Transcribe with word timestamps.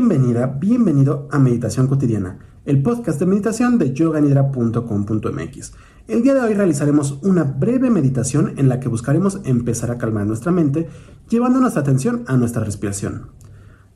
Bienvenida, 0.00 0.46
bienvenido 0.46 1.26
a 1.32 1.40
Meditación 1.40 1.88
Cotidiana, 1.88 2.38
el 2.64 2.84
podcast 2.84 3.18
de 3.18 3.26
meditación 3.26 3.78
de 3.78 3.92
yoganidra.com.mx. 3.92 5.72
El 6.06 6.22
día 6.22 6.34
de 6.34 6.40
hoy 6.40 6.54
realizaremos 6.54 7.18
una 7.24 7.42
breve 7.42 7.90
meditación 7.90 8.54
en 8.58 8.68
la 8.68 8.78
que 8.78 8.88
buscaremos 8.88 9.40
empezar 9.42 9.90
a 9.90 9.98
calmar 9.98 10.24
nuestra 10.24 10.52
mente, 10.52 10.88
llevando 11.28 11.58
nuestra 11.58 11.82
atención 11.82 12.22
a 12.28 12.36
nuestra 12.36 12.62
respiración. 12.62 13.30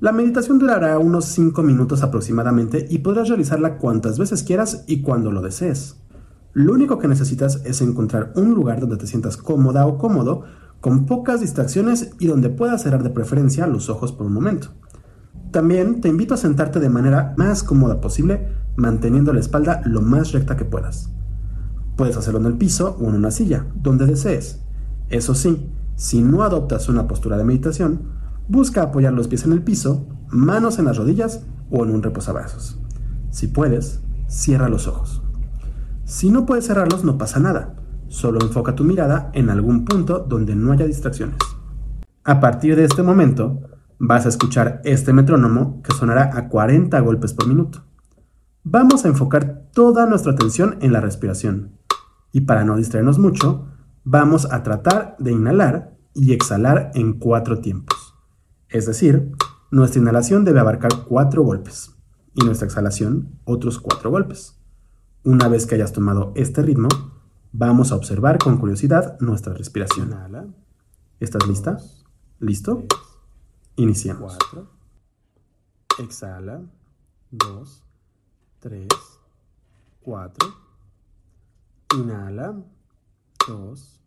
La 0.01 0.11
meditación 0.11 0.59
durará 0.59 0.99
unos 0.99 1.27
5 1.27 1.63
minutos 1.63 2.03
aproximadamente 2.03 2.85
y 2.91 2.99
podrás 2.99 3.29
realizarla 3.29 3.79
cuantas 3.79 4.19
veces 4.19 4.43
quieras 4.43 4.83
y 4.89 5.03
cuando 5.03 5.31
lo 5.31 5.41
desees. 5.41 5.99
Lo 6.53 6.73
único 6.73 6.99
que 6.99 7.07
necesitas 7.07 7.63
es 7.65 7.81
encontrar 7.81 8.33
un 8.35 8.55
lugar 8.55 8.81
donde 8.81 8.97
te 8.97 9.07
sientas 9.07 9.37
cómoda 9.37 9.87
o 9.87 9.99
cómodo, 9.99 10.43
con 10.81 11.07
pocas 11.07 11.43
distracciones 11.43 12.11
y 12.19 12.27
donde 12.27 12.51
puedas 12.51 12.83
cerrar 12.83 13.05
de 13.05 13.11
preferencia 13.11 13.69
los 13.69 13.89
ojos 13.89 14.11
por 14.11 14.27
un 14.27 14.33
momento. 14.33 14.71
También 15.51 16.01
te 16.01 16.09
invito 16.09 16.35
a 16.35 16.39
sentarte 16.39 16.81
de 16.81 16.89
manera 16.89 17.35
más 17.37 17.63
cómoda 17.63 18.01
posible, 18.01 18.49
manteniendo 18.77 19.33
la 19.33 19.41
espalda 19.41 19.83
lo 19.85 20.01
más 20.01 20.33
recta 20.33 20.57
que 20.57 20.65
puedas. 20.65 21.11
Puedes 21.97 22.17
hacerlo 22.17 22.41
en 22.41 22.47
el 22.47 22.57
piso 22.57 22.97
o 23.01 23.09
en 23.09 23.15
una 23.15 23.31
silla, 23.31 23.67
donde 23.75 24.07
desees. 24.07 24.63
Eso 25.11 25.35
sí, 25.35 25.71
si 25.95 26.23
no 26.23 26.43
adoptas 26.43 26.89
una 26.89 27.07
postura 27.07 27.37
de 27.37 27.45
meditación, 27.45 28.03
busca 28.49 28.83
apoyar 28.83 29.13
los 29.13 29.29
pies 29.29 29.45
en 29.45 29.53
el 29.53 29.63
piso, 29.63 30.07
manos 30.29 30.79
en 30.79 30.87
las 30.87 30.97
rodillas 30.97 31.45
o 31.71 31.85
en 31.85 31.91
un 31.91 32.03
reposabrazos. 32.03 32.81
Si 33.31 33.47
puedes, 33.47 34.01
cierra 34.27 34.69
los 34.69 34.87
ojos. 34.87 35.23
Si 36.05 36.31
no 36.31 36.47
puedes 36.47 36.67
cerrarlos, 36.67 37.05
no 37.05 37.19
pasa 37.19 37.41
nada. 37.41 37.77
Solo 38.09 38.41
enfoca 38.41 38.75
tu 38.75 38.85
mirada 38.85 39.31
en 39.35 39.51
algún 39.51 39.85
punto 39.85 40.19
donde 40.19 40.57
no 40.57 40.73
haya 40.73 40.87
distracciones. 40.87 41.39
A 42.25 42.41
partir 42.41 42.77
de 42.77 42.85
este 42.85 43.03
momento, 43.03 43.61
vas 44.05 44.27
a 44.27 44.31
escuchar 44.31 44.81
este 44.83 45.13
metrónomo 45.13 45.81
que 45.81 45.95
sonará 45.95 46.37
a 46.37 46.49
40 46.49 46.99
golpes 46.99 47.35
por 47.35 47.47
minuto. 47.47 47.85
Vamos 48.65 49.05
a 49.05 49.09
enfocar 49.09 49.69
toda 49.73 50.07
nuestra 50.07 50.33
atención 50.33 50.77
en 50.81 50.93
la 50.93 51.01
respiración. 51.01 51.79
Y 52.33 52.41
para 52.41 52.65
no 52.65 52.77
distraernos 52.77 53.21
mucho, 53.21 53.69
vamos 54.03 54.51
a 54.51 54.65
tratar 54.65 55.15
de 55.21 55.31
inhalar 55.31 55.97
y 56.15 56.33
exhalar 56.33 56.91
en 56.95 57.21
cuatro 57.21 57.61
tiempos. 57.61 58.17
Es 58.69 58.87
decir, 58.87 59.31
nuestra 59.71 60.03
inhalación 60.03 60.45
debe 60.45 60.59
abarcar 60.59 61.05
cuatro 61.07 61.45
golpes 61.45 61.95
y 62.35 62.45
nuestra 62.45 62.67
exhalación 62.67 63.39
otros 63.45 63.79
cuatro 63.79 64.11
golpes. 64.11 64.59
Una 65.23 65.47
vez 65.47 65.65
que 65.65 65.77
hayas 65.77 65.93
tomado 65.93 66.33
este 66.35 66.61
ritmo, 66.63 66.89
vamos 67.53 67.93
a 67.93 67.97
observar 67.97 68.39
con 68.39 68.57
curiosidad 68.57 69.17
nuestra 69.21 69.55
respiración. 69.55 70.13
¿Estás 71.21 71.47
lista? 71.47 71.79
¿Listo? 72.41 72.85
Iniciamos. 73.83 74.39
4. 74.39 74.69
Exhala. 75.99 76.63
2, 77.33 77.83
3, 78.61 78.89
4. 80.03 80.55
Inhala. 81.97 82.63
2, 83.49 84.01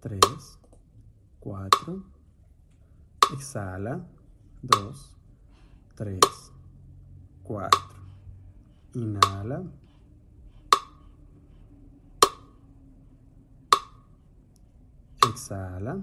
3, 0.00 0.20
4. 1.38 2.02
Exhala. 3.34 4.04
2, 4.62 5.16
3, 5.94 6.20
4. 7.44 7.70
Inhala. 8.94 9.62
Exhala. 15.28 16.02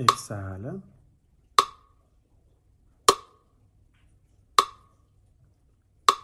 Exhala. 0.00 0.80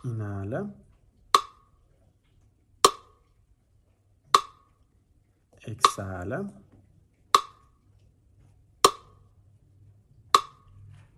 Inhala. 0.05 0.75
Exhala. 5.61 6.51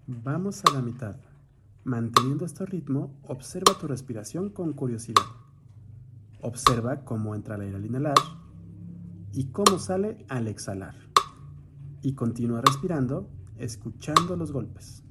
Vamos 0.08 0.64
a 0.64 0.72
la 0.72 0.82
mitad. 0.82 1.14
Manteniendo 1.84 2.44
este 2.44 2.66
ritmo, 2.66 3.14
observa 3.22 3.78
tu 3.78 3.86
respiración 3.86 4.50
con 4.50 4.72
curiosidad. 4.72 5.22
Observa 6.40 7.04
cómo 7.04 7.36
entra 7.36 7.54
el 7.54 7.60
aire 7.60 7.76
al 7.76 7.86
inhalar 7.86 8.18
y 9.32 9.52
cómo 9.52 9.78
sale 9.78 10.26
al 10.28 10.48
exhalar. 10.48 11.07
Y 12.02 12.14
continúa 12.14 12.60
respirando, 12.60 13.28
escuchando 13.56 14.36
los 14.36 14.52
golpes. 14.52 15.02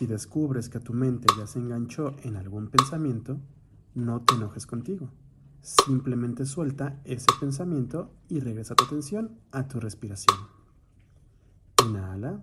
Si 0.00 0.06
descubres 0.06 0.70
que 0.70 0.80
tu 0.80 0.94
mente 0.94 1.26
ya 1.36 1.46
se 1.46 1.58
enganchó 1.58 2.16
en 2.22 2.36
algún 2.36 2.68
pensamiento, 2.68 3.38
no 3.94 4.22
te 4.22 4.34
enojes 4.34 4.66
contigo. 4.66 5.10
Simplemente 5.60 6.46
suelta 6.46 7.02
ese 7.04 7.26
pensamiento 7.38 8.10
y 8.26 8.40
regresa 8.40 8.74
tu 8.74 8.84
atención 8.84 9.38
a 9.52 9.68
tu 9.68 9.78
respiración. 9.78 10.38
Inhala. 11.84 12.42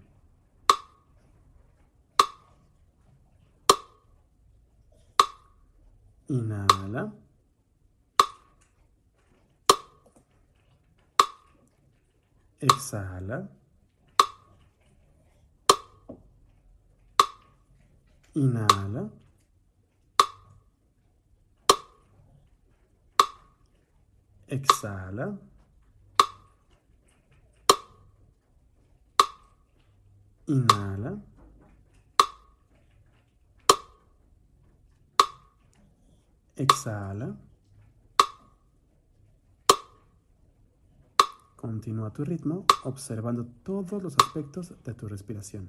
inala, 6.31 7.11
esala, 12.61 13.37
inala, 18.35 19.03
exala, 24.47 25.37
inala, 30.47 31.30
Exhala. 36.61 37.35
Continúa 41.55 42.13
tu 42.13 42.23
ritmo 42.23 42.65
observando 42.83 43.47
todos 43.63 44.03
los 44.03 44.15
aspectos 44.23 44.75
de 44.83 44.93
tu 44.93 45.07
respiración. 45.07 45.65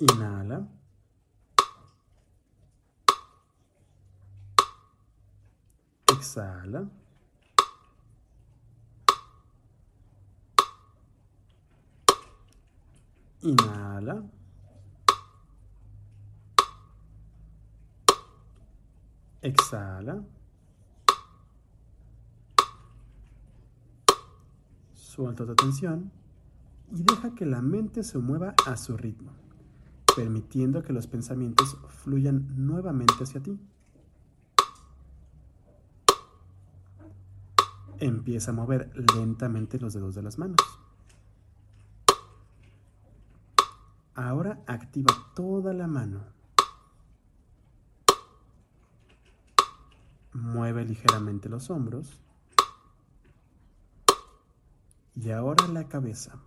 Inhala. 0.00 0.66
Exhala. 6.06 6.88
Inhala. 13.42 14.22
Exhala. 19.42 20.24
Suelta 24.94 25.44
tu 25.44 25.52
atención 25.52 26.10
y 26.90 27.02
deja 27.02 27.34
que 27.34 27.44
la 27.44 27.60
mente 27.60 28.02
se 28.02 28.16
mueva 28.16 28.54
a 28.66 28.78
su 28.78 28.96
ritmo 28.96 29.49
permitiendo 30.14 30.82
que 30.82 30.92
los 30.92 31.06
pensamientos 31.06 31.76
fluyan 32.02 32.66
nuevamente 32.66 33.22
hacia 33.22 33.42
ti. 33.42 33.58
Empieza 37.98 38.50
a 38.50 38.54
mover 38.54 38.90
lentamente 39.14 39.78
los 39.78 39.92
dedos 39.92 40.14
de 40.14 40.22
las 40.22 40.38
manos. 40.38 40.60
Ahora 44.14 44.62
activa 44.66 45.14
toda 45.34 45.72
la 45.72 45.86
mano. 45.86 46.24
Mueve 50.32 50.84
ligeramente 50.84 51.48
los 51.48 51.70
hombros. 51.70 52.20
Y 55.16 55.30
ahora 55.30 55.68
la 55.68 55.88
cabeza. 55.88 56.40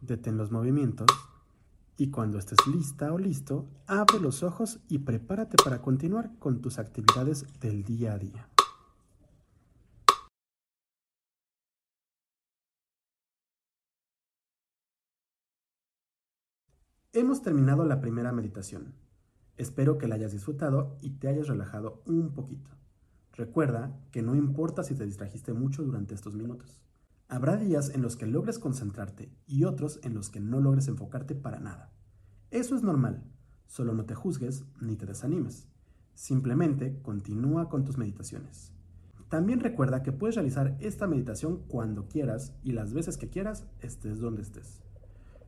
Detén 0.00 0.36
los 0.36 0.50
movimientos 0.50 1.08
y 1.96 2.10
cuando 2.10 2.38
estés 2.38 2.58
lista 2.66 3.12
o 3.12 3.18
listo, 3.18 3.68
abre 3.86 4.18
los 4.20 4.42
ojos 4.42 4.80
y 4.88 5.00
prepárate 5.00 5.56
para 5.62 5.82
continuar 5.82 6.30
con 6.38 6.62
tus 6.62 6.78
actividades 6.78 7.44
del 7.60 7.84
día 7.84 8.14
a 8.14 8.18
día. 8.18 8.48
Hemos 17.12 17.42
terminado 17.42 17.84
la 17.84 18.00
primera 18.00 18.32
meditación. 18.32 18.94
Espero 19.58 19.98
que 19.98 20.06
la 20.06 20.14
hayas 20.14 20.32
disfrutado 20.32 20.96
y 21.02 21.10
te 21.10 21.28
hayas 21.28 21.48
relajado 21.48 22.02
un 22.06 22.32
poquito. 22.32 22.70
Recuerda 23.32 23.94
que 24.10 24.22
no 24.22 24.34
importa 24.34 24.84
si 24.84 24.94
te 24.94 25.04
distrajiste 25.04 25.52
mucho 25.52 25.82
durante 25.82 26.14
estos 26.14 26.34
minutos. 26.34 26.80
Habrá 27.32 27.56
días 27.56 27.92
en 27.94 28.02
los 28.02 28.16
que 28.16 28.26
logres 28.26 28.58
concentrarte 28.58 29.32
y 29.46 29.62
otros 29.62 30.00
en 30.02 30.14
los 30.14 30.30
que 30.30 30.40
no 30.40 30.60
logres 30.60 30.88
enfocarte 30.88 31.36
para 31.36 31.60
nada. 31.60 31.92
Eso 32.50 32.74
es 32.74 32.82
normal, 32.82 33.22
solo 33.68 33.94
no 33.94 34.04
te 34.04 34.16
juzgues 34.16 34.64
ni 34.80 34.96
te 34.96 35.06
desanimes. 35.06 35.68
Simplemente 36.14 37.00
continúa 37.02 37.68
con 37.68 37.84
tus 37.84 37.98
meditaciones. 37.98 38.72
También 39.28 39.60
recuerda 39.60 40.02
que 40.02 40.10
puedes 40.10 40.34
realizar 40.34 40.76
esta 40.80 41.06
meditación 41.06 41.62
cuando 41.68 42.08
quieras 42.08 42.56
y 42.64 42.72
las 42.72 42.92
veces 42.94 43.16
que 43.16 43.30
quieras, 43.30 43.64
estés 43.78 44.18
donde 44.18 44.42
estés. 44.42 44.80